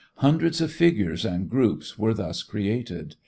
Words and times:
Hundreds 0.15 0.59
of 0.61 0.71
figures 0.71 1.23
and 1.23 1.47
groups 1.47 1.95
were 1.95 2.11
thus 2.11 2.41
created. 2.41 3.15